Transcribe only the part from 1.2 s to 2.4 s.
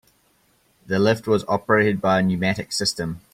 was operated by a